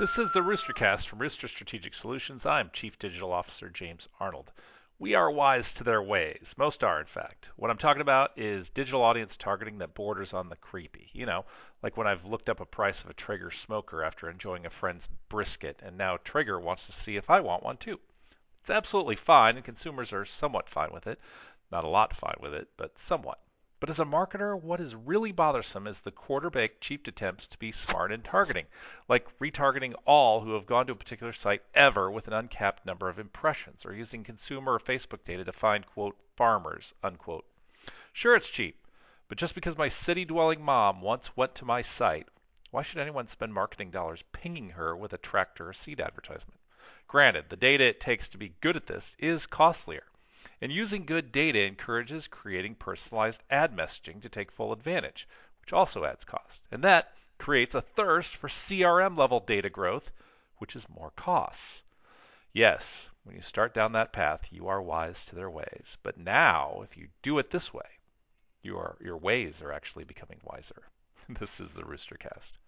This 0.00 0.08
is 0.16 0.30
the 0.32 0.40
Roostercast 0.40 1.06
from 1.08 1.18
Rooster 1.18 1.50
Strategic 1.54 1.92
Solutions. 2.00 2.40
I'm 2.46 2.70
Chief 2.72 2.94
Digital 2.98 3.30
Officer 3.30 3.68
James 3.68 4.00
Arnold. 4.18 4.50
We 4.98 5.14
are 5.14 5.30
wise 5.30 5.66
to 5.76 5.84
their 5.84 6.02
ways. 6.02 6.42
Most 6.56 6.82
are, 6.82 6.98
in 6.98 7.06
fact. 7.12 7.44
What 7.56 7.70
I'm 7.70 7.76
talking 7.76 8.00
about 8.00 8.30
is 8.38 8.66
digital 8.74 9.02
audience 9.02 9.32
targeting 9.38 9.76
that 9.78 9.94
borders 9.94 10.30
on 10.32 10.48
the 10.48 10.56
creepy. 10.56 11.10
You 11.12 11.26
know, 11.26 11.44
like 11.82 11.98
when 11.98 12.06
I've 12.06 12.24
looked 12.24 12.48
up 12.48 12.58
a 12.58 12.64
price 12.64 12.94
of 13.04 13.10
a 13.10 13.14
Traeger 13.14 13.52
smoker 13.66 14.02
after 14.02 14.30
enjoying 14.30 14.64
a 14.64 14.70
friend's 14.80 15.04
brisket, 15.28 15.78
and 15.84 15.98
now 15.98 16.16
Traeger 16.24 16.58
wants 16.58 16.82
to 16.86 16.94
see 17.04 17.16
if 17.16 17.28
I 17.28 17.40
want 17.40 17.62
one 17.62 17.76
too. 17.76 18.00
It's 18.62 18.70
absolutely 18.70 19.18
fine, 19.26 19.56
and 19.56 19.64
consumers 19.64 20.08
are 20.10 20.26
somewhat 20.40 20.70
fine 20.72 20.90
with 20.94 21.06
it. 21.06 21.20
Not 21.70 21.84
a 21.84 21.88
lot 21.88 22.14
fine 22.18 22.36
with 22.40 22.54
it, 22.54 22.68
but 22.78 22.94
somewhat. 23.06 23.40
But 23.82 23.90
as 23.90 23.98
a 23.98 24.04
marketer, 24.04 24.54
what 24.54 24.80
is 24.80 24.94
really 24.94 25.32
bothersome 25.32 25.88
is 25.88 25.96
the 26.04 26.12
quarter 26.12 26.50
baked, 26.50 26.84
cheap 26.84 27.04
attempts 27.08 27.48
to 27.50 27.58
be 27.58 27.74
smart 27.84 28.12
in 28.12 28.22
targeting, 28.22 28.66
like 29.08 29.26
retargeting 29.40 29.94
all 30.06 30.42
who 30.42 30.52
have 30.52 30.66
gone 30.66 30.86
to 30.86 30.92
a 30.92 30.94
particular 30.94 31.34
site 31.42 31.64
ever 31.74 32.08
with 32.08 32.28
an 32.28 32.32
uncapped 32.32 32.86
number 32.86 33.08
of 33.08 33.18
impressions, 33.18 33.80
or 33.84 33.92
using 33.92 34.22
consumer 34.22 34.74
or 34.74 34.78
Facebook 34.78 35.24
data 35.26 35.44
to 35.44 35.52
find, 35.52 35.84
quote, 35.84 36.16
farmers, 36.38 36.84
unquote. 37.02 37.44
Sure, 38.12 38.36
it's 38.36 38.46
cheap, 38.56 38.76
but 39.28 39.36
just 39.36 39.52
because 39.52 39.76
my 39.76 39.92
city 40.06 40.24
dwelling 40.24 40.62
mom 40.62 41.00
once 41.00 41.24
went 41.34 41.56
to 41.56 41.64
my 41.64 41.84
site, 41.98 42.28
why 42.70 42.84
should 42.84 42.98
anyone 42.98 43.26
spend 43.32 43.52
marketing 43.52 43.90
dollars 43.90 44.22
pinging 44.32 44.70
her 44.70 44.94
with 44.94 45.12
a 45.12 45.18
tractor 45.18 45.70
or 45.70 45.74
seed 45.84 46.00
advertisement? 46.00 46.60
Granted, 47.08 47.46
the 47.50 47.56
data 47.56 47.82
it 47.82 48.00
takes 48.00 48.28
to 48.28 48.38
be 48.38 48.54
good 48.60 48.76
at 48.76 48.86
this 48.86 49.02
is 49.18 49.40
costlier. 49.50 50.04
And 50.62 50.70
using 50.70 51.04
good 51.04 51.32
data 51.32 51.58
encourages 51.58 52.22
creating 52.30 52.76
personalized 52.76 53.38
ad 53.50 53.76
messaging 53.76 54.22
to 54.22 54.28
take 54.28 54.52
full 54.52 54.72
advantage, 54.72 55.26
which 55.60 55.72
also 55.72 56.04
adds 56.04 56.20
cost. 56.24 56.60
And 56.70 56.84
that 56.84 57.08
creates 57.36 57.74
a 57.74 57.82
thirst 57.96 58.28
for 58.40 58.48
CRM 58.48 59.18
level 59.18 59.40
data 59.44 59.68
growth, 59.68 60.04
which 60.58 60.76
is 60.76 60.84
more 60.88 61.10
costs. 61.18 61.82
Yes, 62.52 62.80
when 63.24 63.34
you 63.34 63.42
start 63.48 63.74
down 63.74 63.90
that 63.92 64.12
path, 64.12 64.42
you 64.50 64.68
are 64.68 64.80
wise 64.80 65.16
to 65.28 65.34
their 65.34 65.50
ways. 65.50 65.82
But 66.04 66.16
now, 66.16 66.82
if 66.88 66.96
you 66.96 67.08
do 67.24 67.40
it 67.40 67.50
this 67.50 67.74
way, 67.74 67.98
you 68.62 68.76
are, 68.76 68.96
your 69.00 69.16
ways 69.16 69.54
are 69.60 69.72
actually 69.72 70.04
becoming 70.04 70.38
wiser. 70.44 70.84
this 71.40 71.50
is 71.58 71.70
the 71.74 71.82
Roostercast. 71.82 72.61